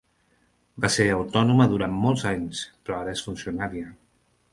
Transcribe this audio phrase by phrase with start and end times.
[0.85, 3.93] Va ser autònoma durant molts anys, però ara és funcionària.